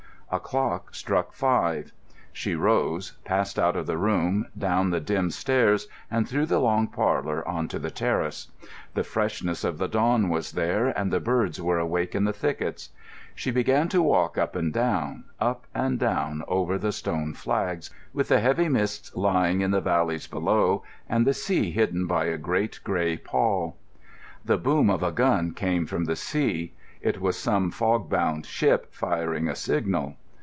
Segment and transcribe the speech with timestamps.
[0.33, 1.91] A clock struck five.
[2.31, 6.87] She rose, passed out of the room, down the dim stairs, and through the long
[6.87, 8.47] parlour on to the terrace.
[8.93, 12.91] The freshness of the dawn was there, and the birds were awake in the thickets.
[13.35, 18.29] She began to walk up and down, up and down over the stone flags, with
[18.29, 22.79] the heavy mists lying in the valleys below, and the sea hidden by a great
[22.85, 23.75] grey pall.
[24.45, 26.73] The boom of a gun came from the sea.
[27.01, 30.15] It was some fog bound ship firing a signal.